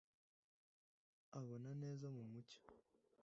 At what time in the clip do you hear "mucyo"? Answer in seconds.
2.31-2.61